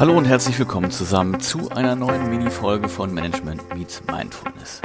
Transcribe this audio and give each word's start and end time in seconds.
Hallo 0.00 0.16
und 0.16 0.24
herzlich 0.24 0.58
willkommen 0.58 0.90
zusammen 0.90 1.40
zu 1.40 1.68
einer 1.72 1.94
neuen 1.94 2.30
Mini-Folge 2.30 2.88
von 2.88 3.12
Management 3.12 3.74
Meets 3.74 4.02
Mindfulness. 4.06 4.80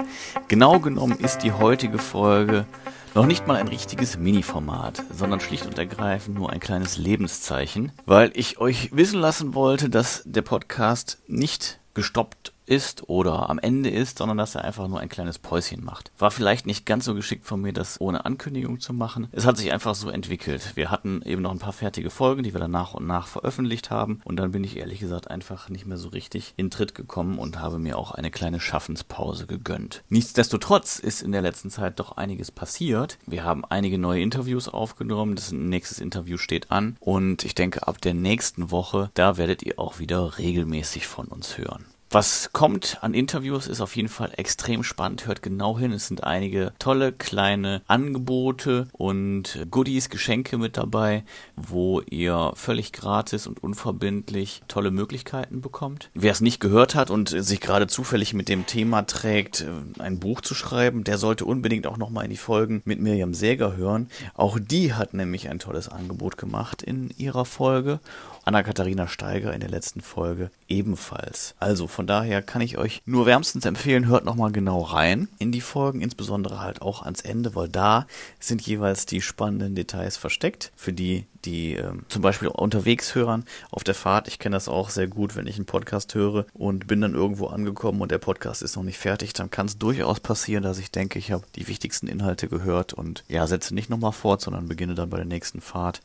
Genau 0.50 0.82
genommen 0.82 1.18
ist 1.20 1.38
die 1.38 1.54
heutige 1.54 2.00
Folge 2.00 2.66
noch 3.14 3.26
nicht 3.26 3.48
mal 3.48 3.56
ein 3.56 3.70
richtiges 3.70 4.18
Mini-Format, 4.18 5.02
sondern 5.14 5.40
schlicht 5.40 5.68
und 5.68 5.80
ergreifend 5.80 6.36
nur 6.36 6.50
ein 6.50 6.60
kleines 6.60 6.98
Lebenszeichen, 6.98 7.94
weil 8.06 8.30
ich 8.34 8.58
euch 8.58 8.94
wissen 8.94 9.22
lassen 9.22 9.54
wollte, 9.54 9.90
dass 9.90 10.22
der 10.26 10.42
Podcast 10.42 11.20
nicht 11.28 11.80
gestoppt 11.94 12.52
ist 12.66 13.10
oder 13.10 13.50
am 13.50 13.60
Ende 13.60 13.90
ist, 13.90 14.18
sondern 14.18 14.38
dass 14.38 14.56
er 14.56 14.64
einfach 14.64 14.88
nur 14.88 15.00
ein 15.00 15.10
kleines 15.10 15.40
Päuschen 15.40 15.84
macht. 15.84 16.12
War 16.18 16.32
vielleicht 16.32 16.66
nicht 16.66 16.86
ganz 16.86 17.06
so 17.06 17.16
geschickt 17.16 17.46
von 17.46 17.62
mir, 17.62 17.74
das 17.74 18.00
ohne 18.02 18.26
Ankündigung 18.26 18.80
zu 18.80 18.94
machen. 18.94 19.28
Es 19.32 19.46
hat 19.46 19.58
sich 19.58 19.72
einfach 19.72 19.96
so 19.96 20.10
entwickelt. 20.10 20.76
Wir 20.76 20.92
hatten 20.92 21.22
eben 21.24 21.42
noch 21.42 21.52
ein 21.52 21.60
paar 21.60 21.74
fertige 21.74 22.10
Folgen, 22.10 22.44
die 22.44 22.54
wir 22.54 22.60
dann 22.60 22.72
nach 22.72 22.94
und 22.94 23.08
nach 23.08 23.28
veröffentlicht 23.28 23.92
haben 23.92 24.22
und 24.24 24.38
dann 24.38 24.52
bin 24.52 24.64
ich 24.64 24.78
ehrlich 24.78 25.00
gesagt 25.00 25.30
einfach 25.30 25.70
nicht 25.70 25.86
mehr 25.86 25.98
so 25.98 26.10
richtig 26.10 26.54
in 26.58 26.70
Tritt 26.70 26.96
gekommen 26.96 27.38
und 27.40 27.60
habe 27.60 27.80
mir 27.80 27.98
auch 27.98 28.12
eine 28.12 28.32
kleine 28.32 28.60
Schaffenspause 28.60 29.48
gegönnt. 29.48 30.04
Nichtsdestotrotz 30.10 31.00
ist 31.00 31.22
in 31.22 31.32
der 31.32 31.42
letzten 31.42 31.70
Zeit 31.70 32.00
doch 32.00 32.18
einiges 32.18 32.52
passiert. 32.52 33.18
Wir 33.26 33.44
haben 33.44 33.66
einige 33.66 33.98
neue 33.98 34.22
Interviews 34.22 34.68
aufgenommen. 34.68 35.36
Das 35.36 35.52
nächste 35.52 36.04
Interview 36.04 36.38
steht 36.38 36.72
an 36.72 36.98
und 37.00 37.44
ich 37.44 37.56
denke 37.56 37.88
ab 37.88 38.02
der 38.02 38.14
nächsten 38.14 38.72
Woche, 38.72 39.10
da 39.14 39.38
werdet 39.38 39.64
ihr 39.64 39.80
auch 39.80 40.00
wieder 40.00 40.38
regelmäßig 40.38 41.08
von 41.08 41.28
uns 41.28 41.58
hören. 41.58 41.86
Was 42.16 42.52
kommt 42.54 43.00
an 43.02 43.14
Interviews 43.14 43.68
ist 43.68 43.82
auf 43.82 43.98
jeden 43.98 44.08
Fall 44.08 44.32
extrem 44.38 44.86
spannend. 44.86 45.28
Hört 45.28 45.42
genau 45.42 45.78
hin. 45.78 45.92
Es 45.92 46.08
sind 46.08 46.24
einige 46.24 46.72
tolle 46.80 47.12
kleine 47.12 47.82
Angebote 47.88 48.88
und 48.94 49.68
Goodies, 49.70 50.10
Geschenke 50.10 50.58
mit 50.58 50.78
dabei, 50.78 51.26
wo 51.58 52.00
ihr 52.00 52.54
völlig 52.56 52.94
gratis 52.94 53.48
und 53.48 53.62
unverbindlich 53.62 54.62
tolle 54.70 54.92
Möglichkeiten 54.92 55.60
bekommt. 55.60 56.10
Wer 56.14 56.32
es 56.32 56.40
nicht 56.40 56.62
gehört 56.62 56.96
hat 56.96 57.10
und 57.10 57.28
sich 57.28 57.60
gerade 57.60 57.88
zufällig 57.88 58.34
mit 58.34 58.48
dem 58.48 58.66
Thema 58.66 59.02
trägt, 59.02 59.66
ein 60.00 60.18
Buch 60.18 60.40
zu 60.40 60.56
schreiben, 60.56 61.04
der 61.04 61.18
sollte 61.18 61.44
unbedingt 61.44 61.86
auch 61.86 61.98
nochmal 61.98 62.24
in 62.24 62.32
die 62.32 62.38
Folgen 62.38 62.82
mit 62.86 63.02
Miriam 63.02 63.34
Säger 63.34 63.76
hören. 63.76 64.08
Auch 64.36 64.58
die 64.58 64.94
hat 64.94 65.14
nämlich 65.14 65.50
ein 65.50 65.60
tolles 65.60 65.90
Angebot 65.90 66.38
gemacht 66.38 66.82
in 66.82 67.10
ihrer 67.18 67.44
Folge 67.44 68.00
Anna-Katharina 68.46 69.08
Steiger 69.08 69.54
in 69.54 69.60
der 69.60 69.70
letzten 69.70 70.02
Folge 70.02 70.52
ebenfalls. 70.68 71.56
Also 71.60 71.88
von 71.88 72.05
daher 72.08 72.42
kann 72.42 72.62
ich 72.62 72.78
euch 72.78 73.02
nur 73.06 73.26
wärmstens 73.26 73.66
empfehlen, 73.66 74.08
hört 74.08 74.26
nochmal 74.26 74.52
genau 74.52 74.82
rein 74.82 75.28
in 75.40 75.52
die 75.52 75.62
Folgen, 75.62 76.02
insbesondere 76.02 76.60
halt 76.60 76.82
auch 76.82 77.04
ans 77.04 77.22
Ende, 77.22 77.56
weil 77.56 77.70
da 77.70 78.08
sind 78.40 78.62
jeweils 78.62 79.06
die 79.06 79.22
spannenden 79.22 79.76
Details 79.76 80.18
versteckt, 80.18 80.72
für 80.76 80.94
die, 80.94 81.26
die 81.46 81.76
äh, 81.76 81.92
zum 82.08 82.22
Beispiel 82.22 82.48
unterwegs 82.48 83.16
hören 83.16 83.46
auf 83.72 83.84
der 83.84 83.96
Fahrt. 83.96 84.28
Ich 84.28 84.40
kenne 84.40 84.56
das 84.56 84.68
auch 84.68 84.90
sehr 84.90 85.08
gut, 85.08 85.36
wenn 85.36 85.48
ich 85.48 85.56
einen 85.56 85.66
Podcast 85.66 86.16
höre 86.16 86.46
und 86.54 86.88
bin 86.88 87.02
dann 87.02 87.14
irgendwo 87.14 87.48
angekommen 87.48 88.02
und 88.02 88.12
der 88.12 88.18
Podcast 88.18 88.62
ist 88.62 88.76
noch 88.76 88.84
nicht 88.84 88.98
fertig, 88.98 89.34
dann 89.34 89.52
kann 89.52 89.68
es 89.68 89.78
durchaus 89.78 90.20
passieren, 90.20 90.64
dass 90.64 90.80
ich 90.80 90.92
denke, 90.92 91.20
ich 91.20 91.32
habe 91.32 91.46
die 91.56 91.68
wichtigsten 91.68 92.08
Inhalte 92.08 92.48
gehört 92.48 92.94
und 92.94 93.24
ja, 93.28 93.48
setze 93.48 93.74
nicht 93.74 93.90
nochmal 93.90 94.12
fort, 94.12 94.42
sondern 94.42 94.68
beginne 94.68 94.96
dann 94.96 95.10
bei 95.10 95.18
der 95.18 95.26
nächsten 95.26 95.62
Fahrt 95.62 96.02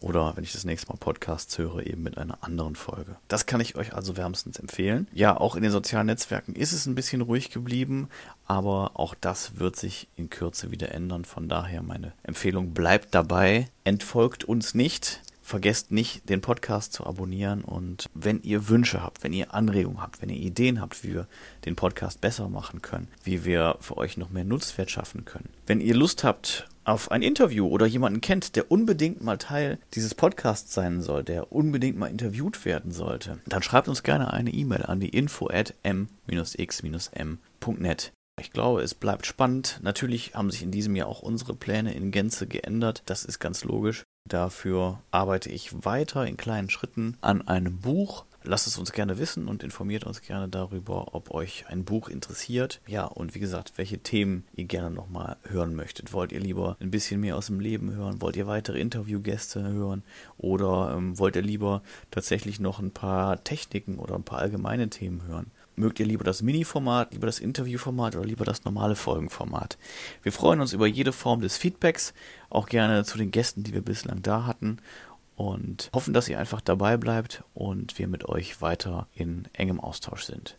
oder 0.00 0.36
wenn 0.36 0.44
ich 0.44 0.52
das 0.52 0.64
nächste 0.64 0.88
Mal 0.88 0.98
Podcasts 0.98 1.56
höre, 1.58 1.86
eben 1.86 2.02
mit 2.02 2.18
einer 2.18 2.42
anderen 2.42 2.74
Folge. 2.74 3.16
Das 3.28 3.46
kann 3.46 3.60
ich 3.60 3.76
euch 3.76 3.94
also 3.94 4.16
wärmstens 4.16 4.58
empfehlen. 4.58 5.06
Ja, 5.12 5.36
auch 5.36 5.56
in 5.56 5.62
den 5.62 5.72
sozialen 5.72 6.06
Netzwerken 6.06 6.54
ist 6.54 6.72
es 6.72 6.86
ein 6.86 6.94
bisschen 6.94 7.20
ruhig 7.20 7.50
geblieben, 7.50 8.08
aber 8.46 8.92
auch 8.94 9.14
das 9.20 9.58
wird 9.58 9.76
sich 9.76 10.08
in 10.16 10.30
Kürze 10.30 10.70
wieder 10.70 10.92
ändern. 10.92 11.24
Von 11.24 11.48
daher 11.48 11.82
meine 11.82 12.12
Empfehlung 12.22 12.72
bleibt 12.72 13.14
dabei, 13.14 13.68
entfolgt 13.84 14.44
uns 14.44 14.74
nicht. 14.74 15.20
Vergesst 15.50 15.90
nicht, 15.90 16.28
den 16.28 16.40
Podcast 16.42 16.92
zu 16.92 17.04
abonnieren 17.04 17.64
und 17.64 18.08
wenn 18.14 18.40
ihr 18.42 18.68
Wünsche 18.68 19.02
habt, 19.02 19.24
wenn 19.24 19.32
ihr 19.32 19.52
Anregungen 19.52 20.00
habt, 20.00 20.22
wenn 20.22 20.28
ihr 20.28 20.36
Ideen 20.36 20.80
habt, 20.80 21.02
wie 21.02 21.12
wir 21.12 21.26
den 21.64 21.74
Podcast 21.74 22.20
besser 22.20 22.48
machen 22.48 22.82
können, 22.82 23.08
wie 23.24 23.44
wir 23.44 23.76
für 23.80 23.96
euch 23.96 24.16
noch 24.16 24.30
mehr 24.30 24.44
Nutzwert 24.44 24.92
schaffen 24.92 25.24
können. 25.24 25.48
Wenn 25.66 25.80
ihr 25.80 25.96
Lust 25.96 26.22
habt 26.22 26.68
auf 26.84 27.10
ein 27.10 27.22
Interview 27.22 27.66
oder 27.66 27.84
jemanden 27.86 28.20
kennt, 28.20 28.54
der 28.54 28.70
unbedingt 28.70 29.24
mal 29.24 29.38
Teil 29.38 29.80
dieses 29.94 30.14
Podcasts 30.14 30.72
sein 30.72 31.02
soll, 31.02 31.24
der 31.24 31.50
unbedingt 31.50 31.98
mal 31.98 32.06
interviewt 32.06 32.64
werden 32.64 32.92
sollte, 32.92 33.40
dann 33.46 33.64
schreibt 33.64 33.88
uns 33.88 34.04
gerne 34.04 34.32
eine 34.32 34.52
E-Mail 34.52 34.84
an 34.84 35.00
die 35.00 35.08
info 35.08 35.48
at 35.48 35.74
m-x-m.net. 35.82 37.32
Ich 38.40 38.52
glaube, 38.52 38.82
es 38.82 38.94
bleibt 38.94 39.26
spannend. 39.26 39.80
Natürlich 39.82 40.34
haben 40.34 40.52
sich 40.52 40.62
in 40.62 40.70
diesem 40.70 40.94
Jahr 40.94 41.08
auch 41.08 41.22
unsere 41.22 41.54
Pläne 41.56 41.92
in 41.92 42.12
Gänze 42.12 42.46
geändert. 42.46 43.02
Das 43.06 43.24
ist 43.24 43.40
ganz 43.40 43.64
logisch. 43.64 44.04
Dafür 44.26 45.02
arbeite 45.10 45.50
ich 45.50 45.84
weiter 45.84 46.26
in 46.26 46.36
kleinen 46.36 46.70
Schritten 46.70 47.16
an 47.20 47.46
einem 47.48 47.78
Buch. 47.78 48.24
Lasst 48.42 48.66
es 48.66 48.78
uns 48.78 48.92
gerne 48.92 49.18
wissen 49.18 49.48
und 49.48 49.62
informiert 49.62 50.04
uns 50.04 50.22
gerne 50.22 50.48
darüber, 50.48 51.14
ob 51.14 51.30
euch 51.30 51.66
ein 51.68 51.84
Buch 51.84 52.08
interessiert. 52.08 52.80
Ja, 52.86 53.04
und 53.04 53.34
wie 53.34 53.40
gesagt, 53.40 53.72
welche 53.76 53.98
Themen 53.98 54.44
ihr 54.54 54.64
gerne 54.64 54.90
nochmal 54.90 55.36
hören 55.42 55.74
möchtet. 55.74 56.14
Wollt 56.14 56.32
ihr 56.32 56.40
lieber 56.40 56.76
ein 56.80 56.90
bisschen 56.90 57.20
mehr 57.20 57.36
aus 57.36 57.48
dem 57.48 57.60
Leben 57.60 57.92
hören? 57.92 58.22
Wollt 58.22 58.36
ihr 58.36 58.46
weitere 58.46 58.80
Interviewgäste 58.80 59.62
hören? 59.62 60.04
Oder 60.38 60.94
ähm, 60.96 61.18
wollt 61.18 61.36
ihr 61.36 61.42
lieber 61.42 61.82
tatsächlich 62.10 62.60
noch 62.60 62.78
ein 62.78 62.92
paar 62.92 63.44
Techniken 63.44 63.98
oder 63.98 64.14
ein 64.14 64.24
paar 64.24 64.38
allgemeine 64.38 64.88
Themen 64.88 65.26
hören? 65.26 65.50
Mögt 65.76 66.00
ihr 66.00 66.06
lieber 66.06 66.24
das 66.24 66.42
Mini-Format, 66.42 67.12
lieber 67.12 67.26
das 67.26 67.38
Interviewformat 67.38 68.16
oder 68.16 68.26
lieber 68.26 68.44
das 68.44 68.64
normale 68.64 68.96
Folgenformat? 68.96 69.78
Wir 70.22 70.32
freuen 70.32 70.60
uns 70.60 70.72
über 70.72 70.86
jede 70.86 71.12
Form 71.12 71.40
des 71.40 71.56
Feedbacks, 71.56 72.12
auch 72.50 72.66
gerne 72.66 73.04
zu 73.04 73.18
den 73.18 73.30
Gästen, 73.30 73.62
die 73.62 73.72
wir 73.72 73.82
bislang 73.82 74.22
da 74.22 74.46
hatten 74.46 74.78
und 75.40 75.90
hoffen, 75.94 76.12
dass 76.12 76.28
ihr 76.28 76.38
einfach 76.38 76.60
dabei 76.60 76.98
bleibt 76.98 77.44
und 77.54 77.98
wir 77.98 78.08
mit 78.08 78.28
euch 78.28 78.60
weiter 78.60 79.06
in 79.14 79.48
engem 79.54 79.80
Austausch 79.80 80.24
sind. 80.24 80.58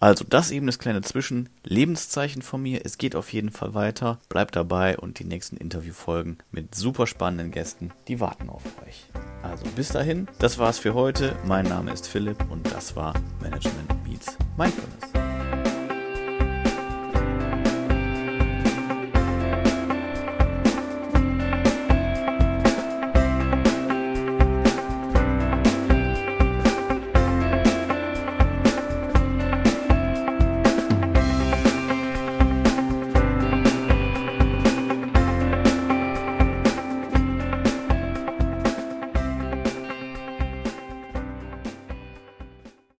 Also 0.00 0.24
das 0.26 0.50
eben 0.50 0.64
das 0.64 0.78
kleine 0.78 1.02
Zwischen-Lebenszeichen 1.02 2.40
von 2.40 2.62
mir. 2.62 2.80
Es 2.82 2.96
geht 2.96 3.14
auf 3.14 3.30
jeden 3.34 3.50
Fall 3.50 3.74
weiter. 3.74 4.20
Bleibt 4.30 4.56
dabei 4.56 4.96
und 4.96 5.18
die 5.18 5.24
nächsten 5.24 5.58
Interviewfolgen 5.58 6.38
mit 6.50 6.74
super 6.74 7.06
spannenden 7.06 7.50
Gästen, 7.50 7.90
die 8.08 8.20
warten 8.20 8.48
auf 8.48 8.62
euch. 8.86 9.04
Also 9.42 9.66
bis 9.76 9.88
dahin, 9.88 10.26
das 10.38 10.56
war's 10.56 10.78
für 10.78 10.94
heute. 10.94 11.36
Mein 11.44 11.66
Name 11.66 11.92
ist 11.92 12.08
Philipp 12.08 12.38
und 12.50 12.72
das 12.72 12.96
war 12.96 13.12
Management 13.42 14.01
mindfulness. 14.56 15.11